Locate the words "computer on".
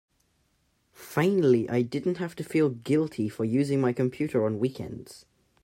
3.93-4.57